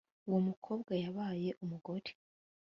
Uwo 0.27 0.39
mukobwa 0.47 0.91
yabaye 1.03 1.49
umugore 1.63 2.09